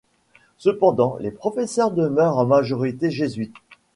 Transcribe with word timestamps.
Cependant 0.57 1.15
les 1.19 1.29
professeurs 1.29 1.91
demeurent 1.91 2.39
en 2.39 2.45
majorité 2.47 3.11
jésuites. 3.11 3.53